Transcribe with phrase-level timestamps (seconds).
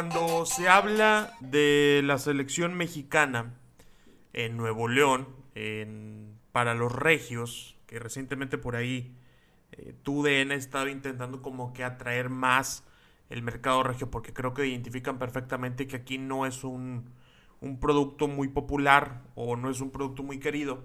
[0.00, 3.52] Cuando se habla de la selección mexicana
[4.32, 5.28] en Nuevo León,
[6.52, 9.14] para los regios, que recientemente por ahí
[9.72, 12.82] eh, TUDN ha estado intentando como que atraer más
[13.28, 17.12] el mercado regio, porque creo que identifican perfectamente que aquí no es un,
[17.78, 20.82] producto muy popular o no es un producto muy querido.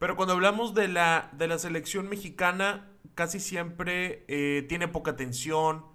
[0.00, 5.91] Pero cuando hablamos de la, de la selección mexicana, casi siempre eh, tiene poca atención,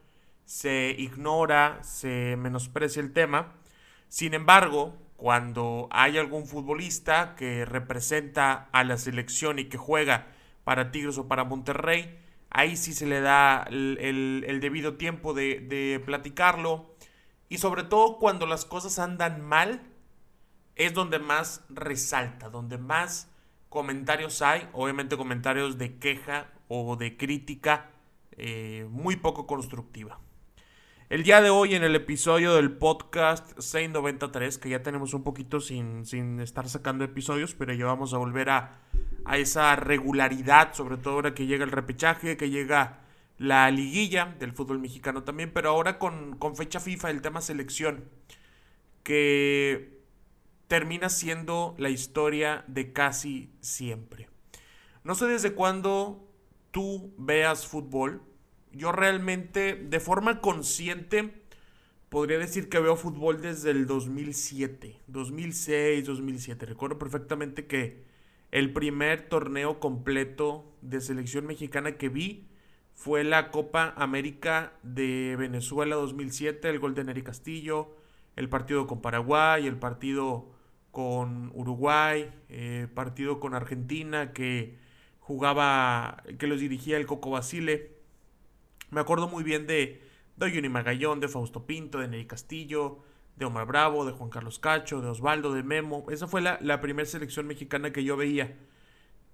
[0.47, 3.53] se ignora, se menosprecia el tema.
[4.07, 10.27] Sin embargo, cuando hay algún futbolista que representa a la selección y que juega
[10.63, 12.17] para Tigres o para Monterrey,
[12.49, 16.95] ahí sí se le da el, debido tiempo de, platicarlo.
[17.49, 19.81] Y sobre todo cuando las cosas andan mal,
[20.75, 23.29] es donde más resalta, donde más
[23.67, 27.89] comentarios hay, obviamente comentarios de queja o de crítica
[28.31, 30.21] eh, muy poco constructiva.
[31.09, 35.61] El día de hoy en el episodio del podcast 693, que ya tenemos un poquito
[35.61, 38.81] sin, sin estar sacando episodios, pero ya vamos a volver a,
[39.23, 42.99] a esa regularidad, sobre todo ahora que llega el repechaje, que llega
[43.37, 48.03] la liguilla del fútbol mexicano también, pero ahora con, con fecha FIFA, el tema selección,
[49.03, 50.01] que
[50.67, 54.27] termina siendo la historia de casi siempre.
[55.05, 56.27] No sé desde cuándo
[56.71, 58.23] tú veas fútbol,
[58.73, 61.41] yo realmente, de forma consciente,
[62.09, 66.65] podría decir que veo fútbol desde el 2007, 2006, 2007.
[66.65, 68.03] Recuerdo perfectamente que
[68.51, 72.47] el primer torneo completo de selección mexicana que vi
[72.93, 77.95] fue la Copa América de Venezuela 2007, el gol de Neri Castillo,
[78.35, 80.49] el partido con Paraguay, el partido
[80.91, 84.77] con Uruguay, eh, partido con Argentina que
[85.19, 87.96] jugaba, que los dirigía el Coco Basile.
[88.89, 90.01] Me acuerdo muy bien de,
[90.37, 92.99] de Magallón, de Fausto Pinto, de Neri Castillo,
[93.35, 96.05] de Omar Bravo, de Juan Carlos Cacho, de Osvaldo, de Memo.
[96.09, 98.57] Esa fue la, la primera selección mexicana que yo veía.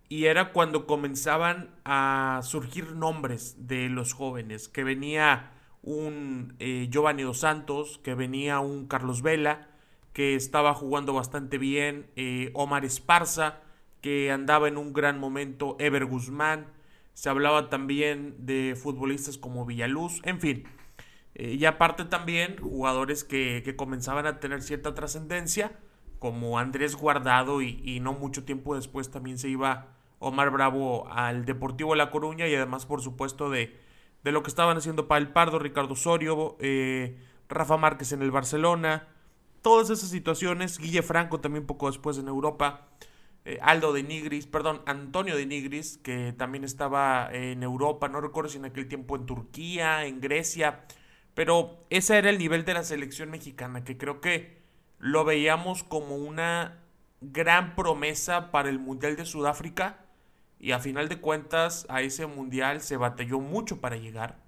[0.09, 7.23] Y era cuando comenzaban a surgir nombres de los jóvenes, que venía un eh, Giovanni
[7.23, 9.69] Dos Santos, que venía un Carlos Vela,
[10.13, 13.61] que estaba jugando bastante bien, eh, Omar Esparza,
[14.01, 16.67] que andaba en un gran momento, Ever Guzmán,
[17.13, 20.63] se hablaba también de futbolistas como Villaluz, en fin.
[21.35, 25.79] Eh, y aparte también jugadores que, comenzaban a tener cierta trascendencia,
[26.19, 29.87] como Andrés Guardado y, no mucho tiempo después también se iba
[30.19, 33.77] Omar Bravo al Deportivo La Coruña y además por supuesto de,
[34.23, 37.19] de lo que estaban haciendo para el Pardo, Ricardo Osorio, eh,
[37.49, 39.07] Rafa Márquez en el Barcelona,
[39.61, 42.87] todas esas situaciones, Guille Franco también poco después en Europa,
[43.45, 48.49] eh, Aldo de Nigris, perdón, Antonio de Nigris, que también estaba en Europa, no recuerdo
[48.49, 50.85] si en aquel tiempo en Turquía, en Grecia,
[51.33, 54.61] pero ese era el nivel de la selección mexicana, que creo que
[54.99, 56.79] lo veíamos como una
[57.19, 60.05] gran promesa para el Mundial de Sudáfrica
[60.59, 64.39] y a final de cuentas a ese Mundial se batalló mucho para llegar.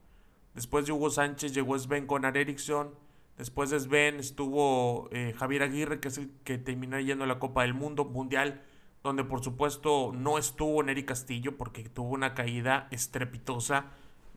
[0.53, 2.95] Después de Hugo Sánchez llegó Sven Gonar Eriksson,
[3.37, 7.39] después de Sven estuvo eh, Javier Aguirre, que es el que terminó yendo a la
[7.39, 8.63] Copa del Mundo Mundial
[9.05, 13.85] donde por supuesto no estuvo Neri Castillo porque tuvo una caída estrepitosa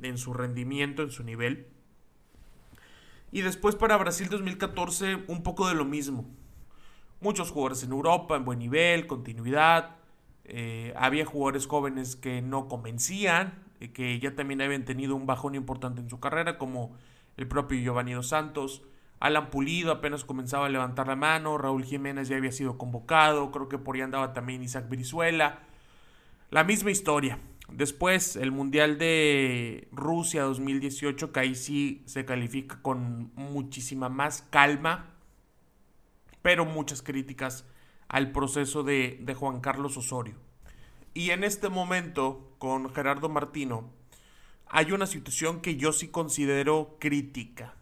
[0.02, 1.66] en su rendimiento, en su nivel.
[3.32, 6.26] Y después para Brasil 2014 un poco de lo mismo.
[7.20, 9.96] Muchos jugadores en Europa en buen nivel, continuidad.
[10.44, 15.54] Eh, había jugadores jóvenes que no convencían, eh, que ya también habían tenido un bajón
[15.54, 16.94] importante en su carrera, como
[17.38, 18.82] el propio Giovanni Dos Santos.
[19.20, 23.68] Alan Pulido apenas comenzaba a levantar la mano, Raúl Jiménez ya había sido convocado, creo
[23.68, 25.60] que por ahí andaba también Isaac Brizuela.
[26.50, 27.38] La misma historia.
[27.70, 35.10] Después el Mundial de Rusia 2018, que ahí sí se califica con muchísima más calma,
[36.40, 37.66] pero muchas críticas
[38.06, 40.36] al proceso de, de Juan Carlos Osorio.
[41.12, 43.90] Y en este momento, con Gerardo Martino,
[44.68, 47.74] hay una situación que yo sí considero crítica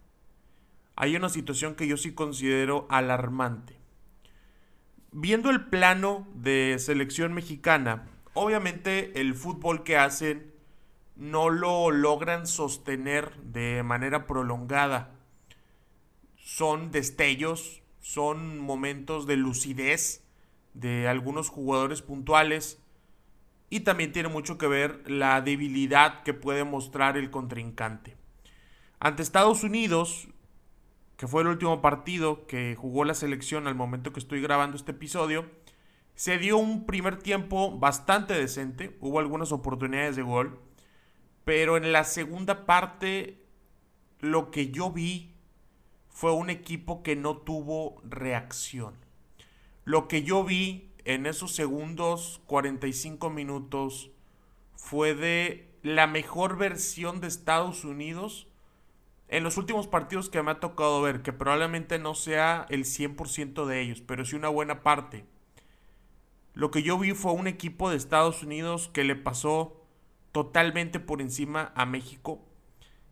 [0.96, 3.76] hay una situación que yo sí considero alarmante.
[5.12, 10.52] Viendo el plano de selección mexicana, obviamente el fútbol que hacen
[11.14, 15.14] no lo logran sostener de manera prolongada.
[16.37, 20.25] Son destellos, son momentos de lucidez
[20.75, 22.81] de algunos jugadores puntuales
[23.69, 28.16] y también tiene mucho que ver la debilidad que puede mostrar el contrincante.
[29.00, 30.28] Ante Estados Unidos,
[31.16, 34.92] que fue el último partido que jugó la selección al momento que estoy grabando este
[34.92, 35.46] episodio,
[36.14, 40.60] se dio un primer tiempo bastante decente, hubo algunas oportunidades de gol,
[41.44, 43.44] pero en la segunda parte
[44.20, 45.34] lo que yo vi
[46.08, 48.94] fue un equipo que no tuvo reacción.
[49.84, 54.10] Lo que yo vi en esos segundos 45 minutos
[54.74, 58.48] fue de la mejor versión de Estados Unidos
[59.28, 63.67] en los últimos partidos que me ha tocado ver, que probablemente no sea el 100%
[63.67, 65.25] de ellos, pero sí una buena parte.
[66.55, 69.82] Lo que yo vi fue un equipo de Estados Unidos que le pasó
[70.32, 72.40] totalmente por encima a México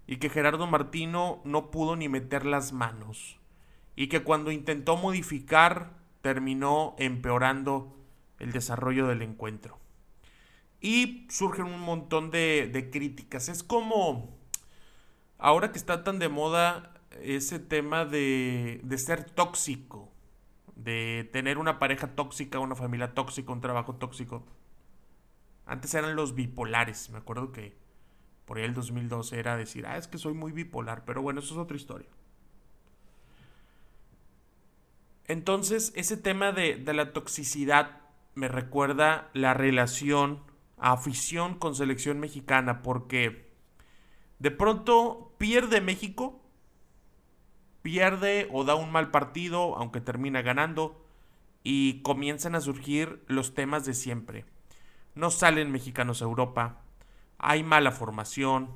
[0.06, 3.38] y que Gerardo Martino no pudo ni meter las manos
[3.96, 7.96] y que cuando intentó modificar terminó empeorando
[8.38, 9.78] el desarrollo del encuentro.
[10.80, 13.48] Y surgen un montón de, de críticas.
[13.48, 14.36] Es como
[15.44, 20.10] ahora que está tan de moda ese tema de, de ser tóxico,
[20.74, 24.42] de tener una pareja tóxica, una familia tóxica, un trabajo tóxico.
[25.66, 27.76] Antes eran los bipolares, me acuerdo que
[28.46, 31.52] por ahí el 2012 era decir, ah, es que soy muy bipolar, pero bueno, eso
[31.52, 32.08] es otra historia.
[35.26, 38.00] Entonces, ese tema de, de la toxicidad
[38.34, 40.42] me recuerda la relación
[40.78, 43.43] afición con selección mexicana, porque
[44.44, 46.38] de pronto pierde México,
[47.80, 51.02] pierde o da un mal partido, aunque termina ganando,
[51.62, 54.44] y comienzan a surgir los temas de siempre.
[55.14, 56.82] No salen mexicanos a Europa,
[57.38, 58.68] hay mala formación,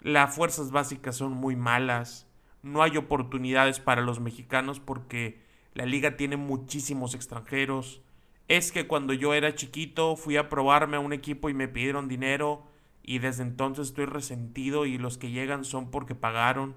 [0.00, 2.28] las fuerzas básicas son muy malas,
[2.62, 5.42] no hay oportunidades para los mexicanos porque
[5.74, 8.02] la liga tiene muchísimos extranjeros.
[8.46, 12.06] Es que cuando yo era chiquito fui a probarme a un equipo y me pidieron
[12.06, 12.69] dinero
[13.02, 16.76] y desde entonces estoy resentido y los que llegan son porque pagaron.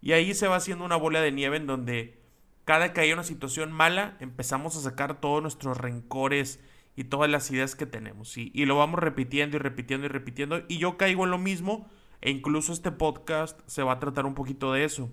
[0.00, 2.18] Y ahí se va haciendo una bola de nieve en donde
[2.64, 6.60] cada que hay una situación mala empezamos a sacar todos nuestros rencores
[6.96, 8.36] y todas las ideas que tenemos.
[8.36, 10.62] Y, y lo vamos repitiendo y repitiendo y repitiendo.
[10.68, 11.88] Y yo caigo en lo mismo.
[12.20, 15.08] E incluso este podcast se va a tratar un poquito de eso.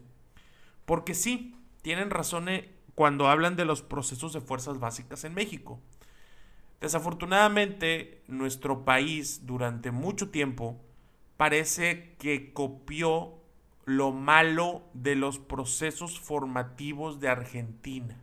[0.86, 5.80] Porque sí, tienen razón eh, cuando hablan de los procesos de fuerzas básicas en México.
[6.82, 10.80] Desafortunadamente, nuestro país durante mucho tiempo
[11.38, 13.34] parece que copió
[13.86, 18.18] lo malo de los procesos formativos de Argentina.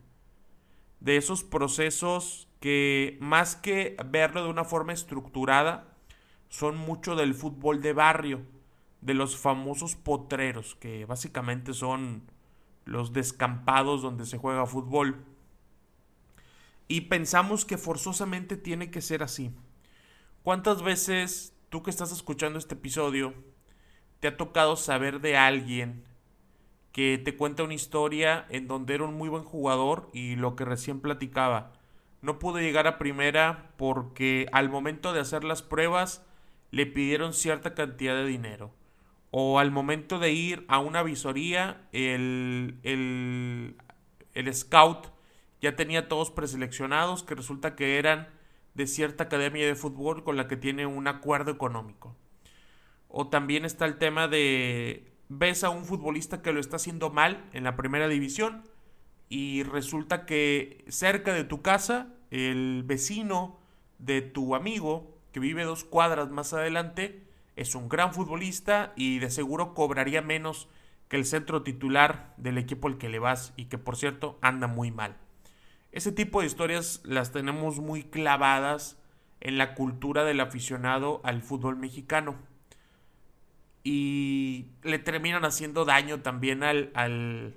[0.99, 5.93] De esos procesos que más que verlo de una forma estructurada,
[6.47, 8.41] son mucho del fútbol de barrio,
[9.01, 12.23] de los famosos potreros, que básicamente son
[12.85, 15.25] los descampados donde se juega fútbol.
[16.87, 19.51] Y pensamos que forzosamente tiene que ser así.
[20.43, 23.33] ¿Cuántas veces tú que estás escuchando este episodio
[24.19, 26.03] te ha tocado saber de alguien
[26.91, 30.65] que te cuenta una historia en donde era un muy buen jugador y lo que
[30.65, 31.73] recién platicaba?
[32.23, 36.25] no pudo llegar a primera porque al momento de hacer las pruebas
[36.71, 38.73] le pidieron cierta cantidad de dinero.
[39.29, 43.75] O al momento de ir a una visoría, el, el,
[44.33, 45.07] el scout
[45.63, 48.27] ya tenía todos preseleccionados que resulta que eran
[48.73, 52.17] de cierta academia de fútbol con la que tiene un acuerdo económico.
[53.07, 57.49] O también está el tema de ves a un futbolista que lo está haciendo mal
[57.53, 58.63] en la primera división
[59.29, 63.57] y resulta que cerca de tu casa, el vecino
[63.99, 67.23] de tu amigo, que vive dos cuadras más adelante,
[67.55, 70.67] es un gran futbolista y de seguro cobraría menos
[71.07, 74.67] que el centro titular del equipo al que le vas y que por cierto anda
[74.67, 75.22] muy mal.
[75.93, 78.97] Ese tipo de historias las tenemos muy clavadas
[79.41, 82.35] en la cultura del aficionado al fútbol mexicano.
[83.83, 87.53] Y le terminan haciendo daño también al, al,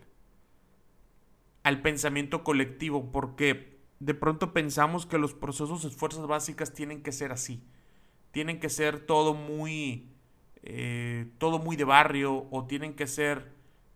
[1.63, 7.13] al pensamiento colectivo, porque de pronto pensamos que los procesos de fuerzas básicas tienen que
[7.13, 7.63] ser así,
[8.33, 10.11] tienen que ser todo muy,
[10.63, 13.51] eh, todo muy de barrio o tienen que ser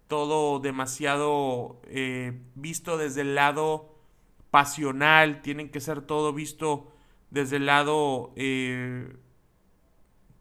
[0.09, 3.89] todo demasiado eh, visto desde el lado
[4.50, 6.92] pasional, tienen que ser todo visto
[7.30, 9.16] desde el lado, eh,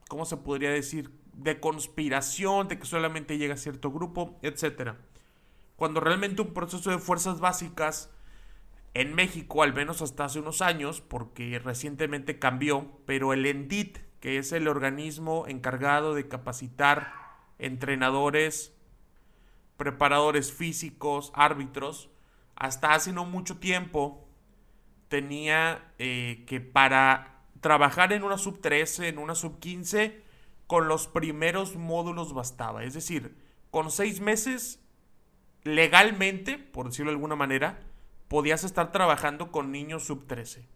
[0.07, 1.11] ¿cómo se podría decir?
[1.33, 4.97] De conspiración, de que solamente llega a cierto grupo, etcétera
[5.79, 8.11] cuando realmente un proceso de fuerzas básicas
[8.93, 14.37] en México, al menos hasta hace unos años, porque recientemente cambió, pero el ENDIT, que
[14.37, 17.13] es el organismo encargado de capacitar
[17.59, 18.75] entrenadores,
[19.77, 22.09] preparadores físicos, árbitros,
[22.59, 24.27] hasta hace no mucho tiempo
[25.07, 30.21] tenía eh, que para trabajar en una sub 13, en una sub 15,
[30.67, 32.83] con los primeros módulos bastaba.
[32.83, 33.35] Es decir,
[33.71, 34.79] con seis meses
[35.63, 37.79] legalmente, por decirlo de alguna manera,
[38.27, 40.67] podías estar trabajando con niños sub 13.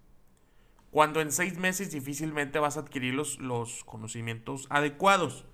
[0.89, 5.45] Cuando en seis meses difícilmente vas a adquirir los, los conocimientos adecuados.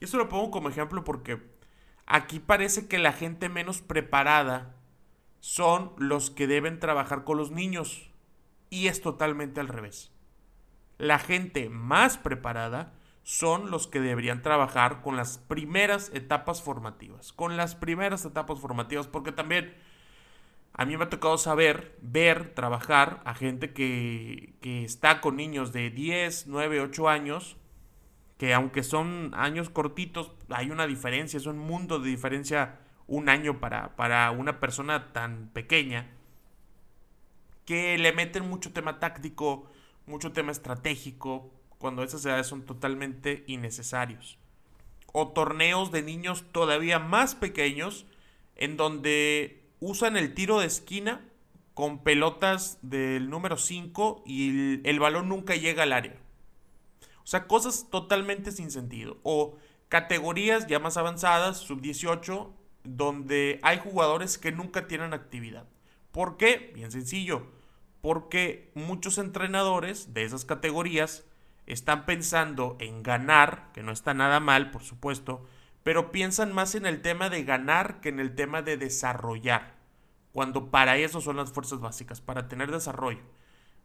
[0.00, 1.40] Y eso lo pongo como ejemplo porque
[2.10, 4.74] Aquí parece que la gente menos preparada
[5.40, 8.10] son los que deben trabajar con los niños.
[8.70, 10.12] Y es totalmente al revés.
[10.98, 12.92] La gente más preparada
[13.22, 17.32] son los que deberían trabajar con las primeras etapas formativas.
[17.32, 19.74] Con las primeras etapas formativas, porque también
[20.72, 25.72] a mí me ha tocado saber, ver, trabajar a gente que, que está con niños
[25.72, 27.56] de 10, 9, 8 años,
[28.38, 33.58] que aunque son años cortitos, hay una diferencia, es un mundo de diferencia un año
[33.58, 36.06] para, para una persona tan pequeña,
[37.64, 39.70] que le meten mucho tema táctico,
[40.06, 44.38] mucho tema estratégico, cuando esas edades son totalmente innecesarios.
[45.12, 48.06] O torneos de niños todavía más pequeños,
[48.56, 51.24] en donde usan el tiro de esquina
[51.74, 56.16] con pelotas del número 5 y el, el, balón nunca llega al área.
[57.22, 59.18] O sea, cosas totalmente sin sentido.
[59.22, 59.56] O
[59.88, 62.52] categorías ya más avanzadas, sub 18,
[62.96, 65.66] donde hay jugadores que nunca tienen actividad.
[66.12, 66.72] ¿Por qué?
[66.74, 67.46] Bien sencillo.
[68.00, 71.24] Porque muchos entrenadores de esas categorías
[71.66, 75.44] están pensando en ganar, que no está nada mal, por supuesto,
[75.82, 79.74] pero piensan más en el tema de ganar que en el tema de desarrollar,
[80.32, 83.20] cuando para eso son las fuerzas básicas, para tener desarrollo.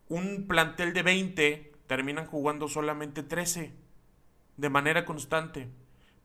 [0.08, 3.74] Un plantel de 20 terminan jugando solamente 13
[4.58, 5.70] de manera constante.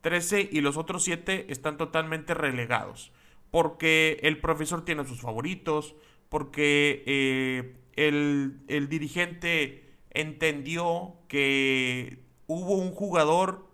[0.00, 3.12] 13 y los otros 7 están totalmente relegados.
[3.50, 5.94] Porque el profesor tiene sus favoritos,
[6.28, 13.68] porque eh, el, el dirigente entendió que hubo un jugador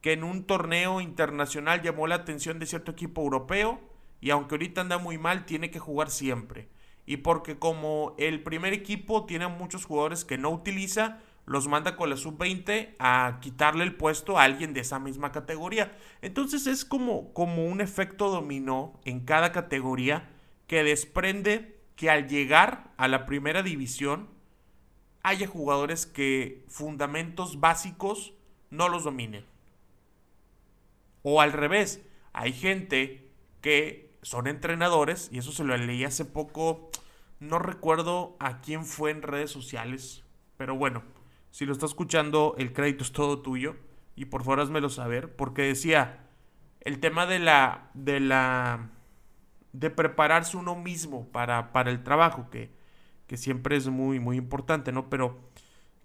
[0.00, 3.80] que en un torneo internacional llamó la atención de cierto equipo europeo
[4.20, 6.68] y aunque ahorita anda muy mal, tiene que jugar siempre.
[7.06, 12.10] Y porque como el primer equipo tiene muchos jugadores que no utiliza, los manda con
[12.10, 15.96] la sub-20 a quitarle el puesto a alguien de esa misma categoría.
[16.22, 20.30] Entonces es como, como un efecto dominó en cada categoría
[20.66, 24.28] que desprende que al llegar a la primera división
[25.22, 28.34] haya jugadores que fundamentos básicos
[28.70, 29.44] no los dominen.
[31.22, 36.90] O al revés, hay gente que son entrenadores, y eso se lo leí hace poco,
[37.40, 40.24] no recuerdo a quién fue en redes sociales,
[40.56, 41.02] pero bueno,
[41.54, 43.76] si lo está escuchando, el crédito es todo tuyo.
[44.16, 45.36] Y por favor házmelo saber.
[45.36, 46.26] Porque decía,
[46.80, 47.92] el tema de la.
[47.94, 48.90] de la.
[49.72, 52.72] de prepararse uno mismo para, para el trabajo, que,
[53.28, 55.08] que siempre es muy, muy importante, ¿no?
[55.08, 55.48] Pero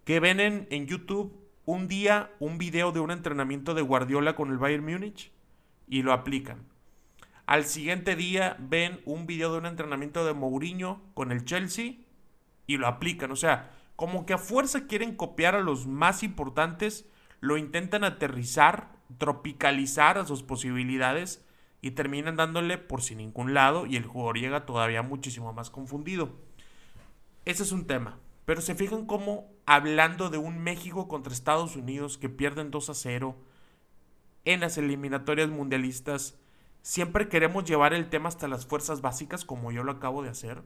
[0.04, 4.52] que ven en, en YouTube un día un video de un entrenamiento de Guardiola con
[4.52, 5.32] el Bayern Múnich
[5.88, 6.60] y lo aplican.
[7.48, 11.94] Al siguiente día ven un video de un entrenamiento de Mourinho con el Chelsea
[12.68, 13.32] y lo aplican.
[13.32, 17.06] O sea, como que a fuerza quieren copiar a los más importantes,
[17.42, 21.46] lo intentan aterrizar, tropicalizar a sus posibilidades
[21.82, 26.30] y terminan dándole por sin ningún lado y el jugador llega todavía muchísimo más confundido.
[27.44, 28.18] Ese es un tema.
[28.46, 32.94] Pero se fijan cómo hablando de un México contra Estados Unidos que pierden 2 a
[32.94, 33.36] 0
[34.46, 36.40] en las eliminatorias mundialistas,
[36.84, 40.64] siempre queremos llevar el tema hasta las fuerzas básicas como yo lo acabo de hacer.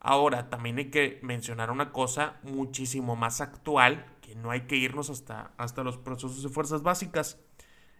[0.00, 5.10] Ahora, también hay que mencionar una cosa muchísimo más actual, que no hay que irnos
[5.10, 7.38] hasta, hasta los procesos de fuerzas básicas.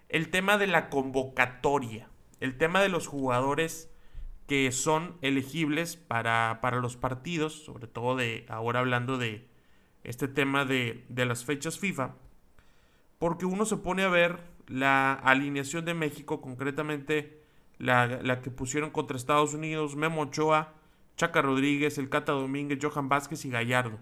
[0.08, 2.08] El tema de la convocatoria,
[2.40, 3.90] el tema de los jugadores
[4.46, 9.46] que son elegibles para, para los partidos, sobre todo de ahora hablando de
[10.02, 12.16] este tema de, de las fechas FIFA,
[13.18, 17.44] porque uno se pone a ver la alineación de México, concretamente
[17.78, 20.74] la, la que pusieron contra Estados Unidos, Memo Ochoa,
[21.20, 23.98] Chaca Rodríguez, El Cata Domínguez, Johan Vázquez y Gallardo.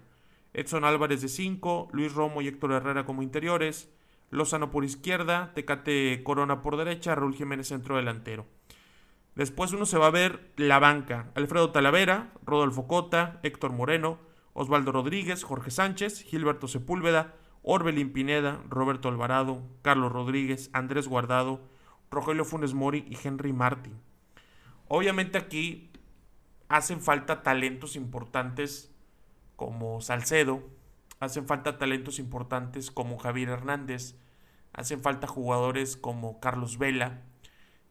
[0.53, 3.89] Edson Álvarez de 5, Luis Romo y Héctor Herrera como interiores,
[4.29, 8.45] Lozano por izquierda, Tecate Corona por derecha, Raúl Jiménez centro delantero.
[9.35, 11.29] Después uno se va a ver la banca.
[11.35, 14.17] Alfredo Talavera, Rodolfo Cota, Héctor Moreno,
[14.53, 21.59] Osvaldo Rodríguez, Jorge Sánchez, Gilberto Sepúlveda, Orbelín Pineda, Roberto Alvarado, Carlos Rodríguez, Andrés Guardado,
[22.11, 23.99] Rogelio Funes Mori y Henry Martin.
[24.87, 25.89] Obviamente aquí
[26.69, 28.91] hacen falta talentos importantes
[29.55, 30.63] como Salcedo,
[31.19, 34.15] hacen falta talentos importantes como Javier Hernández,
[34.71, 37.23] hacen falta jugadores como Carlos Vela,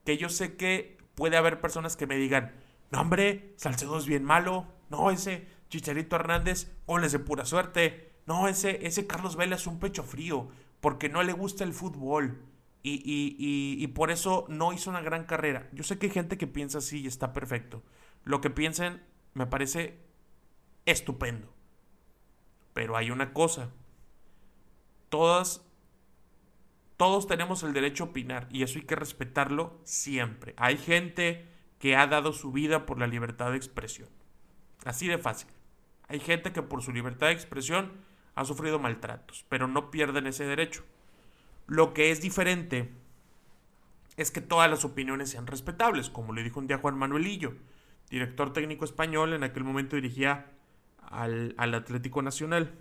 [0.05, 2.55] que yo sé que puede haber personas que me digan,
[2.91, 8.49] no hombre, Salcedo es bien malo, no, ese Chicharito Hernández, goles de pura suerte, no,
[8.49, 10.49] ese, ese Carlos Vela es un pecho frío,
[10.81, 12.43] porque no le gusta el fútbol.
[12.81, 15.69] Y, y, y, y por eso no hizo una gran carrera.
[15.73, 17.83] Yo sé que hay gente que piensa así y está perfecto.
[18.25, 19.03] Lo que piensen
[19.35, 19.99] me parece
[20.87, 21.53] estupendo.
[22.75, 23.71] Pero hay una cosa.
[25.09, 25.65] Todas
[26.97, 30.55] Todos tenemos el derecho a opinar y eso hay que respetarlo siempre.
[30.57, 31.47] Hay gente
[31.79, 34.09] que ha dado su vida por la libertad de expresión.
[34.85, 35.49] Así de fácil.
[36.09, 37.93] Hay gente que por su libertad de expresión
[38.35, 40.85] ha sufrido maltratos, pero no pierden ese derecho.
[41.67, 42.91] Lo que es diferente
[44.17, 47.55] es que todas las opiniones sean respetables, como le dijo un día Juan Manuelillo,
[48.11, 50.53] director técnico español, en aquel momento dirigía
[51.11, 52.75] al, Atlético Nacional.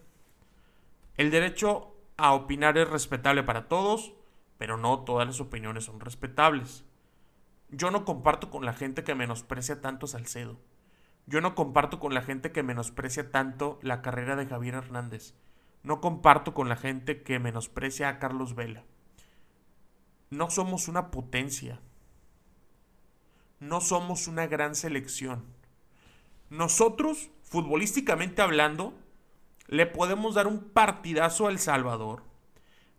[1.16, 4.14] El derecho a opinar es respetable para todos,
[4.58, 6.86] pero no todas las opiniones son respetables.
[7.70, 10.60] Yo no comparto con la gente que menosprecia tanto a Salcedo.
[11.26, 15.36] Yo no comparto con la gente que menosprecia tanto la carrera de Javier Hernández.
[15.84, 18.86] No comparto con la gente que menosprecia a Carlos Vela.
[20.30, 21.82] No somos una potencia.
[23.60, 25.44] No somos una gran selección.
[26.50, 28.94] Nosotros, futbolísticamente hablando,
[29.68, 32.24] le podemos dar un partidazo a El Salvador.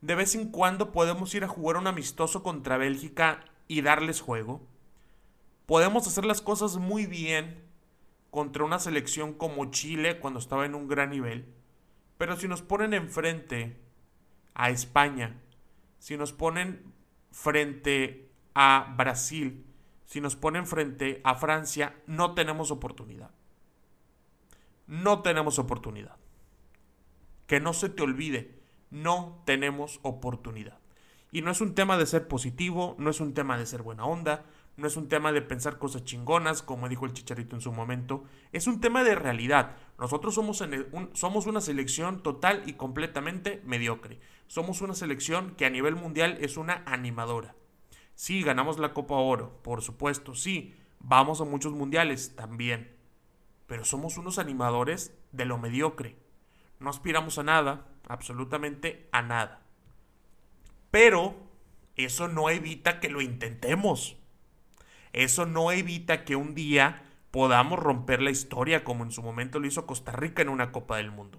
[0.00, 4.60] De vez en cuando podemos ir a jugar un amistoso contra Bélgica y darles juego.
[5.66, 7.62] Podemos hacer las cosas muy bien
[8.30, 11.46] contra una selección como Chile cuando estaba en un gran nivel.
[12.16, 13.76] Pero si nos ponen enfrente
[14.54, 15.40] a España,
[15.98, 16.92] si nos ponen
[17.30, 19.64] frente a Brasil,
[20.08, 23.30] si nos ponen frente a Francia, no tenemos oportunidad.
[24.86, 26.16] No tenemos oportunidad.
[27.46, 30.78] Que no se te olvide, no tenemos oportunidad.
[31.30, 34.06] Y no es un tema de ser positivo, no es un tema de ser buena
[34.06, 34.46] onda,
[34.78, 38.24] no es un tema de pensar cosas chingonas, como dijo el Chicharito en su momento,
[38.52, 39.76] es un tema de realidad.
[39.98, 40.64] Nosotros somos,
[41.12, 44.20] somos una selección total y completamente mediocre.
[44.46, 47.57] Somos una selección que a nivel mundial es una animadora.
[48.18, 52.96] Sí, ganamos la Copa Oro, por supuesto, sí, vamos a muchos mundiales también,
[53.68, 56.16] pero somos unos animadores de lo mediocre.
[56.80, 59.62] No aspiramos a nada, absolutamente a nada.
[60.90, 61.36] Pero
[61.94, 64.16] eso no evita que lo intentemos.
[65.12, 69.68] Eso no evita que un día podamos romper la historia como en su momento lo
[69.68, 71.38] hizo Costa Rica en una Copa del Mundo.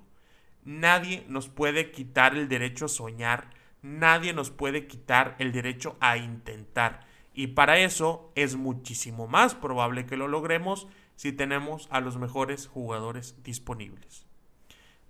[0.63, 3.49] Nadie nos puede quitar el derecho a soñar,
[3.81, 7.07] nadie nos puede quitar el derecho a intentar.
[7.33, 12.67] Y para eso es muchísimo más probable que lo logremos si tenemos a los mejores
[12.67, 14.25] jugadores disponibles.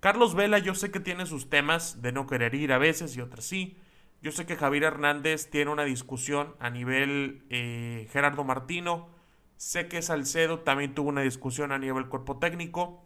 [0.00, 3.20] Carlos Vela yo sé que tiene sus temas de no querer ir a veces y
[3.20, 3.76] otras sí.
[4.22, 9.08] Yo sé que Javier Hernández tiene una discusión a nivel eh, Gerardo Martino.
[9.56, 13.04] Sé que Salcedo también tuvo una discusión a nivel cuerpo técnico.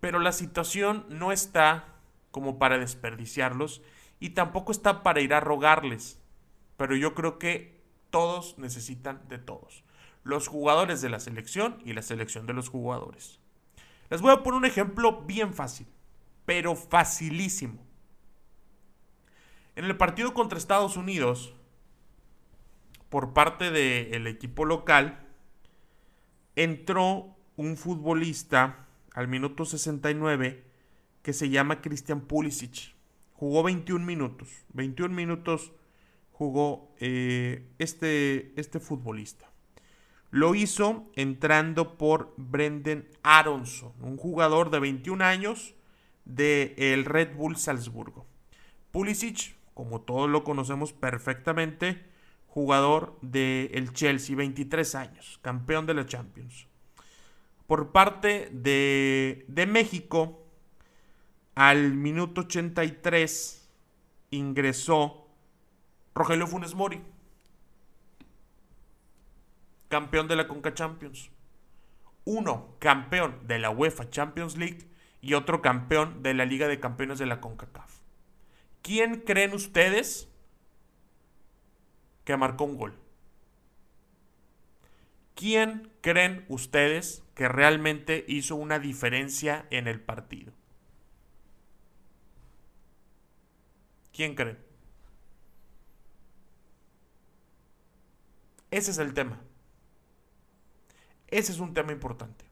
[0.00, 1.97] Pero la situación no está
[2.30, 3.82] como para desperdiciarlos
[4.20, 6.20] y tampoco está para ir a rogarles.
[6.76, 9.84] Pero yo creo que todos necesitan de todos.
[10.24, 13.40] Los jugadores de la selección y la selección de los jugadores.
[14.10, 15.86] Les voy a poner un ejemplo bien fácil,
[16.44, 17.86] pero facilísimo.
[19.76, 21.54] En el partido contra Estados Unidos,
[23.08, 25.26] por parte del equipo local,
[26.56, 30.67] entró un futbolista al minuto 69
[31.28, 32.94] que se llama Christian Pulisic.
[33.34, 34.48] Jugó 21 minutos.
[34.72, 35.72] 21 minutos
[36.32, 39.52] jugó eh, este, este futbolista.
[40.30, 45.74] Lo hizo entrando por Brendan Aronson, un jugador de 21 años
[46.24, 48.24] del el Red Bull Salzburgo.
[48.90, 52.06] Pulisic, como todos lo conocemos perfectamente,
[52.46, 56.68] jugador del el Chelsea, 23 años, campeón de la Champions.
[57.66, 60.47] Por parte de, de México,
[61.58, 63.68] al minuto 83
[64.30, 65.26] ingresó
[66.14, 67.02] Rogelio Funes Mori
[69.88, 71.32] campeón de la Conca Champions.
[72.24, 74.86] Uno, campeón de la UEFA Champions League
[75.20, 77.90] y otro campeón de la Liga de Campeones de la CONCACAF.
[78.82, 80.28] ¿Quién creen ustedes
[82.24, 82.94] que marcó un gol?
[85.34, 90.52] ¿Quién creen ustedes que realmente hizo una diferencia en el partido?
[94.18, 94.58] ¿Quién creen?
[98.72, 99.38] Ese es el tema.
[101.28, 102.44] Ese es un tema importante.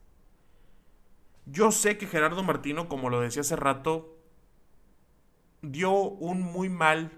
[1.45, 4.17] Yo sé que Gerardo Martino, como lo decía hace rato,
[5.61, 7.11] dio un muy mal,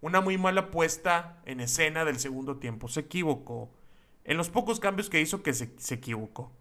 [0.00, 2.86] una muy mala puesta en escena del segundo tiempo.
[2.86, 3.72] Se equivocó.
[4.22, 6.52] En los pocos cambios que hizo, que se, equivocó.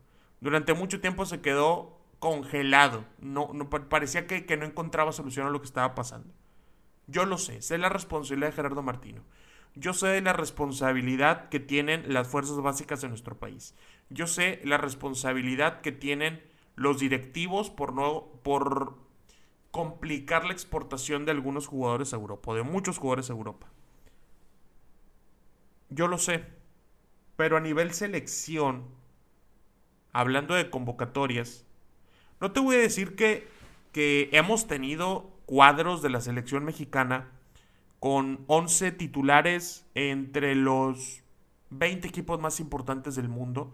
[0.41, 3.03] Durante mucho tiempo se quedó congelado.
[3.19, 3.49] No,
[3.89, 6.33] parecía que, que no encontraba solución a lo que estaba pasando.
[7.05, 9.23] Yo lo sé, sé la responsabilidad de Gerardo Martino.
[9.75, 13.75] Yo sé la responsabilidad que tienen las fuerzas básicas de nuestro país.
[14.09, 16.41] Yo sé la responsabilidad que tienen
[16.77, 18.95] los directivos por no por
[19.71, 23.67] complicar la exportación de algunos jugadores a Europa, de muchos jugadores a Europa.
[25.89, 26.45] Yo lo sé,
[27.35, 28.85] pero a nivel selección,
[30.13, 31.65] hablando de convocatorias,
[32.43, 33.47] no te voy a decir que,
[33.93, 37.31] que hemos tenido cuadros de la selección mexicana
[38.01, 41.23] con 11 titulares entre los
[41.69, 43.73] 20 equipos más importantes del mundo,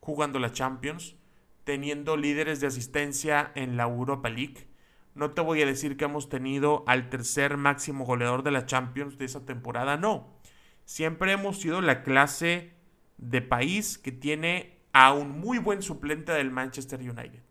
[0.00, 1.14] jugando la Champions,
[1.62, 4.66] teniendo líderes de asistencia en la Europa League.
[5.14, 9.16] No te voy a decir que hemos tenido al tercer máximo goleador de la Champions
[9.16, 10.26] de esa temporada, no.
[10.84, 12.72] Siempre hemos sido la clase
[13.16, 17.42] de país que tiene a un muy buen suplente del Manchester United,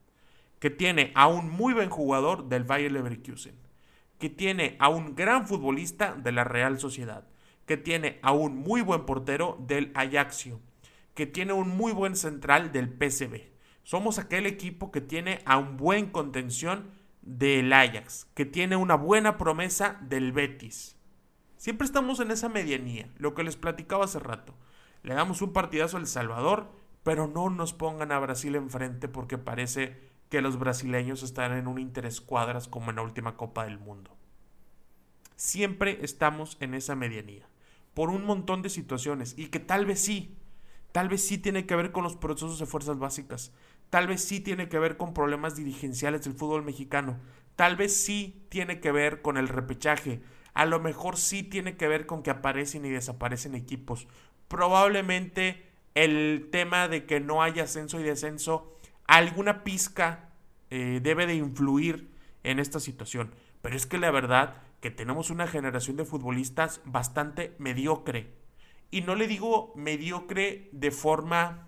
[0.60, 3.56] que tiene a un muy buen jugador del Bayer Leverkusen,
[4.20, 7.28] que tiene a un gran futbolista de la Real Sociedad,
[7.66, 10.60] que tiene a un muy buen portero del Ajaxio,
[11.14, 13.42] que tiene un muy buen central del PSV.
[13.84, 16.92] Somos aquel equipo que tiene a un buen contención
[17.22, 20.96] del Ajax, que tiene una buena promesa del Betis.
[21.58, 24.54] Siempre estamos en esa medianía, lo que les platicaba hace rato.
[25.04, 26.72] Le damos un partidazo al Salvador,
[27.04, 31.80] pero no nos pongan a Brasil enfrente porque parece que los brasileños están en un
[31.80, 34.16] interés cuadras como en la última Copa del Mundo.
[35.36, 37.48] Siempre estamos en esa medianía,
[37.94, 40.36] por un montón de situaciones, y que tal vez sí,
[40.92, 43.54] tal vez sí tiene que ver con los procesos de fuerzas básicas,
[43.90, 47.18] tal vez sí tiene que ver con problemas dirigenciales del fútbol mexicano,
[47.56, 50.22] tal vez sí tiene que ver con el repechaje,
[50.54, 54.08] a lo mejor sí tiene que ver con que aparecen y desaparecen equipos,
[54.48, 58.77] probablemente el tema de que no haya ascenso y descenso
[59.08, 60.30] alguna pizca
[60.70, 62.12] eh, debe de influir
[62.44, 63.34] en esta situación.
[63.62, 68.34] Pero es que la verdad que tenemos una generación de futbolistas bastante mediocre.
[68.92, 71.68] Y no le digo mediocre de forma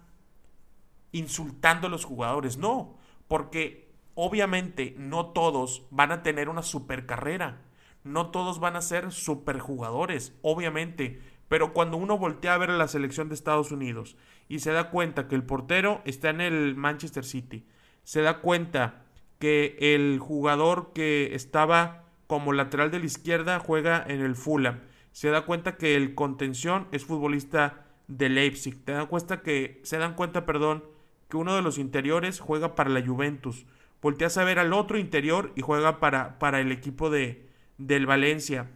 [1.12, 2.98] insultando a los jugadores, no,
[3.28, 7.62] porque obviamente no todos van a tener una super carrera,
[8.04, 12.88] no todos van a ser superjugadores, obviamente, pero cuando uno voltea a ver a la
[12.88, 14.16] selección de Estados Unidos
[14.50, 17.66] y se da cuenta que el portero está en el Manchester City,
[18.04, 19.06] se da cuenta
[19.38, 24.82] que el jugador que estaba como lateral de la izquierda juega en el Fulham,
[25.14, 29.98] se da cuenta que el contención es futbolista de Leipzig, te dan cuenta que se
[29.98, 30.84] dan cuenta, perdón,
[31.30, 33.66] que uno de los interiores juega para la Juventus.
[34.02, 38.68] Volteas a ver al otro interior y juega para, para el equipo de, del Valencia.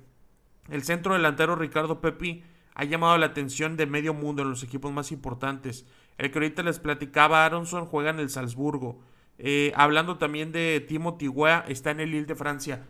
[0.70, 2.44] El centro delantero Ricardo Pepi
[2.76, 5.86] ha llamado la atención de medio mundo en los equipos más importantes.
[6.18, 9.02] El que ahorita les platicaba, Aronson juega en el Salzburgo.
[9.38, 12.86] Eh, hablando también de Timo Weah, está en el Lille de Francia.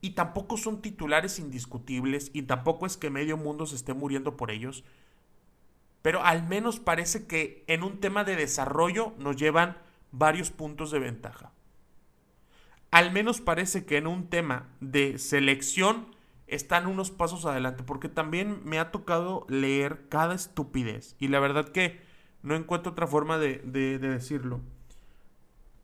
[0.00, 4.50] Y tampoco son titulares indiscutibles y tampoco es que medio mundo se esté muriendo por
[4.50, 4.84] ellos.
[6.02, 9.76] Pero al menos parece que en un tema de desarrollo nos llevan
[10.12, 11.52] varios puntos de ventaja.
[12.90, 16.14] Al menos parece que en un tema de selección
[16.50, 21.68] están unos pasos adelante, porque también me ha tocado leer cada estupidez y la verdad
[21.68, 22.00] que
[22.42, 23.58] no encuentro otra forma de,
[23.98, 24.60] decirlo.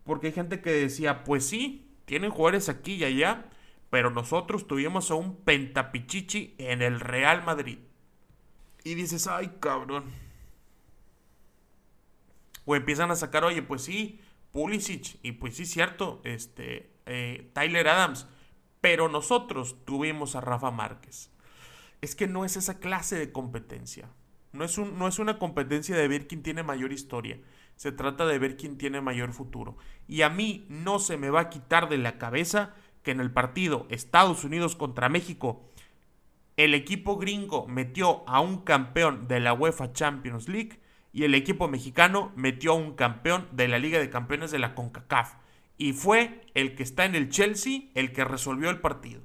[0.04, 3.46] Porque hay gente que decía, pues sí, tienen jugadores aquí y allá,
[3.90, 7.78] pero nosotros tuvimos a un pentapichichi en el Real Madrid.
[8.82, 10.04] Y dices, ay cabrón.
[12.64, 17.86] O empiezan a sacar, oye, pues sí, Pulisic, y pues sí, cierto, este, eh, Tyler
[17.86, 18.26] Adams
[18.80, 21.30] pero nosotros tuvimos a Rafa Márquez.
[22.00, 24.08] Es que no es esa clase de competencia.
[24.52, 27.38] No es, un, no es una competencia de ver quién tiene mayor historia.
[27.76, 29.76] Se trata de ver quién tiene mayor futuro.
[30.08, 33.30] Y a mí no se me va a quitar de la cabeza que en el
[33.30, 35.68] partido Estados Unidos contra México,
[36.56, 40.80] el equipo gringo metió a un campeón de la UEFA Champions League
[41.12, 44.74] y el equipo mexicano metió a un campeón de la Liga de Campeones de la
[44.74, 45.34] CONCACAF
[45.78, 49.20] y fue el que está en el Chelsea el que resolvió el partido.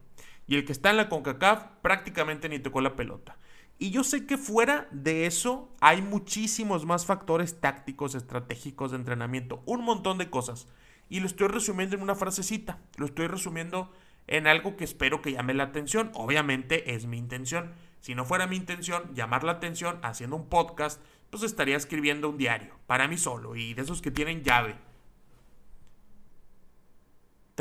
[0.47, 3.37] Y el que está en la CONCACAF prácticamente ni tocó la pelota.
[3.77, 9.63] Y yo sé que fuera de eso hay muchísimos más factores tácticos, estratégicos de entrenamiento,
[9.65, 10.67] un montón de cosas.
[11.09, 13.91] Y lo estoy resumiendo en una frasecita, lo estoy resumiendo
[14.27, 16.11] en algo que espero que llame la atención.
[16.13, 17.71] Obviamente es mi intención.
[18.01, 22.37] Si no fuera mi intención llamar la atención haciendo un podcast, pues estaría escribiendo un
[22.37, 24.75] diario, para mí solo, y de esos que tienen llave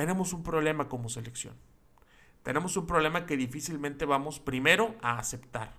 [0.01, 1.55] tenemos un problema como selección.
[2.43, 5.75] Tenemos un problema que difícilmente vamos primero a aceptar.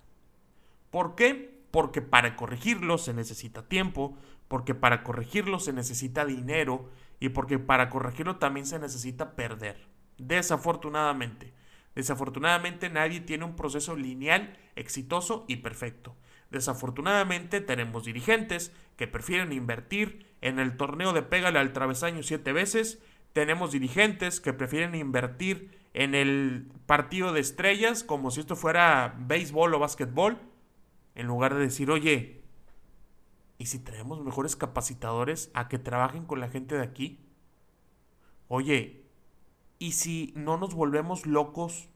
[0.92, 1.64] ¿Por qué?
[1.72, 4.16] Porque para corregirlo se necesita tiempo,
[4.48, 6.88] porque para corregirlo se necesita dinero
[7.20, 9.88] y porque para corregirlo también se necesita perder.
[10.20, 11.56] Desafortunadamente.
[11.96, 16.16] Desafortunadamente nadie tiene un proceso lineal, exitoso y perfecto.
[16.52, 23.02] Desafortunadamente tenemos dirigentes que prefieren invertir en el torneo de pégale al travesaño siete veces
[23.34, 29.74] tenemos dirigentes que prefieren invertir en el partido de estrellas como si esto fuera béisbol
[29.74, 30.39] o básquetbol,
[31.15, 32.44] en lugar de decir, oye,
[33.58, 37.20] ¿y si traemos mejores capacitadores a que trabajen con la gente de aquí?
[38.48, 39.06] Oye,
[39.80, 41.89] ¿y si no nos volvemos locos?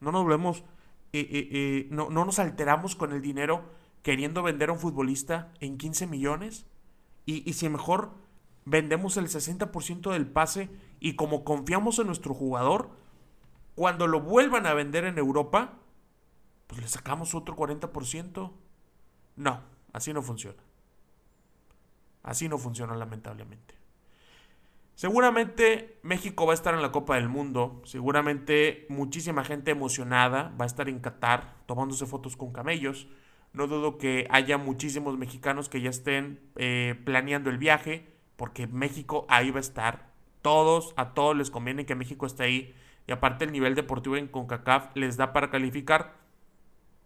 [0.00, 0.64] No nos volvemos,
[1.12, 3.64] eh, eh, eh, no, no nos alteramos con el dinero
[4.02, 6.66] queriendo vender a un futbolista en 15 millones?
[7.24, 8.21] ¿Y, y si mejor
[8.64, 10.70] vendemos el 60% del pase
[11.00, 12.90] y como confiamos en nuestro jugador,
[13.74, 15.78] cuando lo vuelvan a vender en Europa,
[16.66, 18.52] pues le sacamos otro 40%.
[19.36, 19.60] No,
[19.92, 20.62] así no funciona.
[22.22, 23.74] Así no funciona lamentablemente.
[24.94, 30.64] Seguramente México va a estar en la Copa del Mundo, seguramente muchísima gente emocionada va
[30.64, 33.08] a estar en Qatar tomándose fotos con camellos.
[33.52, 38.11] No dudo que haya muchísimos mexicanos que ya estén eh, planeando el viaje,
[38.42, 40.10] porque México ahí va a estar.
[40.42, 42.74] Todos, a todos les conviene que México esté ahí.
[43.06, 46.16] Y aparte el nivel deportivo en CONCACAF les da para calificar.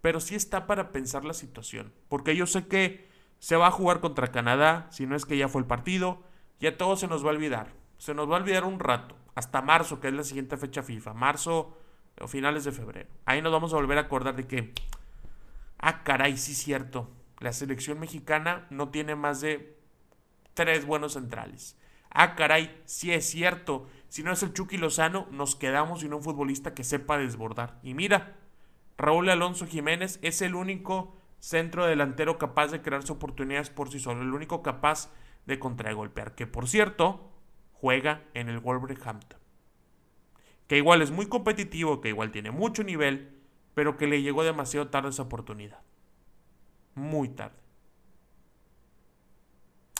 [0.01, 1.92] Pero sí está para pensar la situación.
[2.09, 3.07] Porque yo sé que
[3.38, 6.22] se va a jugar contra Canadá, si no es que ya fue el partido.
[6.59, 7.68] Ya todo se nos va a olvidar.
[7.99, 9.14] Se nos va a olvidar un rato.
[9.35, 11.12] Hasta marzo, que es la siguiente fecha FIFA.
[11.12, 11.77] Marzo
[12.18, 13.11] o finales de febrero.
[13.27, 14.72] Ahí nos vamos a volver a acordar de que...
[15.77, 17.11] Ah, caray, sí es cierto.
[17.40, 19.76] La selección mexicana no tiene más de
[20.57, 21.79] tres buenos centrales.
[22.11, 23.87] Ah, caray, sí es cierto.
[24.09, 27.79] Si no es el Chucky Lozano, nos quedamos sin un futbolista que sepa desbordar.
[27.83, 28.37] Y mira,
[28.97, 34.23] Raúl Alonso Jiménez es el único centro delantero capaz de crearse oportunidades por sí solo,
[34.23, 35.12] el único capaz
[35.45, 37.31] de contragolpear, que por cierto,
[37.75, 39.38] juega en el Wolverhampton.
[40.69, 43.42] Que igual es muy competitivo, que igual tiene mucho nivel,
[43.75, 45.83] pero que le llegó demasiado tarde esa oportunidad.
[46.95, 47.66] Muy tarde.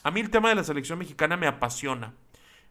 [0.07, 2.15] A mí el tema de la selección mexicana me apasiona.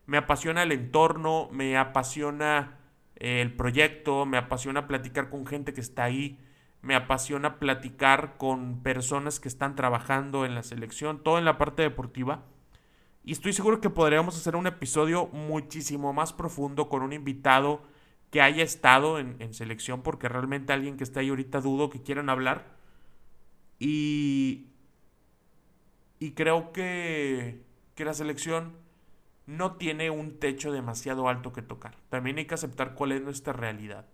[0.06, 2.78] Me apasiona el entorno, me apasiona
[3.18, 6.40] eh, el proyecto, me apasiona platicar con gente que está ahí,
[6.82, 11.82] me apasiona platicar con personas que están trabajando en la selección, todo en la parte
[11.82, 12.46] deportiva.
[13.26, 17.84] Y estoy seguro que podríamos hacer un episodio muchísimo más profundo con un invitado
[18.32, 22.02] que haya estado en, en selección, porque realmente alguien que está ahí ahorita dudo que
[22.02, 22.78] quieran hablar.
[23.78, 24.70] Y
[26.20, 27.64] y creo que,
[27.96, 28.78] que la selección
[29.46, 31.98] no tiene un techo demasiado alto que tocar.
[32.10, 34.08] También hay que aceptar cuál es nuestra realidad.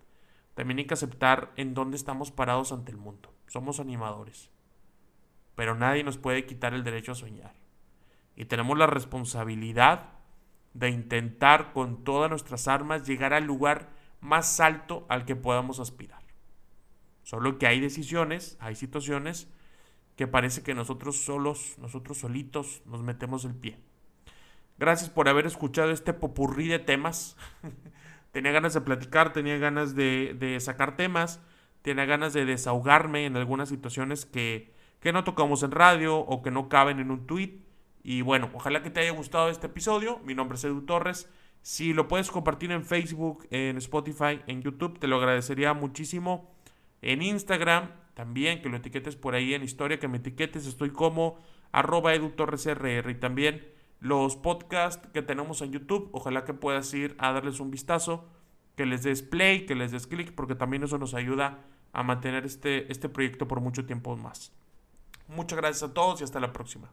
[0.55, 3.33] También hay que aceptar en dónde estamos parados ante el mundo.
[3.47, 4.49] Somos animadores.
[5.55, 7.53] Pero nadie nos puede quitar el derecho a soñar.
[8.35, 10.09] Y tenemos la responsabilidad
[10.73, 16.21] de intentar con todas nuestras armas llegar al lugar más alto al que podamos aspirar.
[17.23, 19.47] Solo que hay decisiones, hay situaciones
[20.21, 23.79] que parece que nosotros solos, nosotros solitos, nos metemos el pie.
[24.77, 27.35] Gracias por haber escuchado este popurrí de temas.
[28.31, 31.41] tenía ganas de platicar, tenía ganas de, de, sacar temas,
[31.81, 36.51] tenía ganas de desahogarme en algunas situaciones que, que no tocamos en radio o que
[36.51, 37.57] no caben en un tweet.
[38.03, 40.19] Y bueno, ojalá que te haya gustado este episodio.
[40.19, 41.31] Mi nombre es Edu Torres.
[41.63, 46.53] Si lo puedes compartir en Facebook, en Spotify, en YouTube, te lo agradecería muchísimo.
[47.01, 51.37] En Instagram, también que lo etiquetes por ahí en historia, que me etiquetes, estoy como
[51.71, 53.65] arroba y también
[53.99, 58.27] los podcasts que tenemos en YouTube, ojalá que puedas ir a darles un vistazo,
[58.75, 61.59] que les des play, que les des click, porque también eso nos ayuda
[61.93, 64.51] a mantener este, este proyecto por mucho tiempo más.
[65.27, 66.89] Muchas gracias a todos y hasta la próxima.